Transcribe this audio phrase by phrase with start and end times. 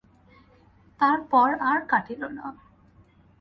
[0.99, 2.45] তার পর আর কাটিল না।